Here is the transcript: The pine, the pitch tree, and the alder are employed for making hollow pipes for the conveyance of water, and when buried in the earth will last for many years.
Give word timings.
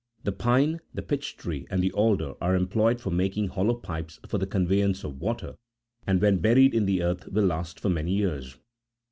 The 0.23 0.31
pine, 0.31 0.79
the 0.95 1.03
pitch 1.03 1.37
tree, 1.37 1.67
and 1.69 1.79
the 1.83 1.91
alder 1.91 2.33
are 2.41 2.55
employed 2.55 2.99
for 2.99 3.11
making 3.11 3.49
hollow 3.49 3.75
pipes 3.75 4.19
for 4.27 4.39
the 4.39 4.47
conveyance 4.47 5.03
of 5.03 5.21
water, 5.21 5.53
and 6.07 6.19
when 6.19 6.39
buried 6.39 6.73
in 6.73 6.87
the 6.87 7.03
earth 7.03 7.27
will 7.27 7.45
last 7.45 7.79
for 7.79 7.89
many 7.89 8.13
years. 8.15 8.57